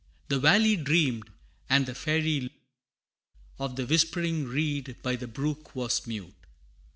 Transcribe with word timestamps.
The 0.29 0.39
valley 0.39 0.77
dreamed, 0.77 1.29
and 1.69 1.85
the 1.85 1.93
fairy 1.93 2.39
lute 2.41 2.53
Of 3.59 3.75
the 3.75 3.85
whispering 3.85 4.45
reed 4.45 4.95
by 5.03 5.15
the 5.15 5.27
brook 5.27 5.75
was 5.75 6.07
mute. 6.07 6.33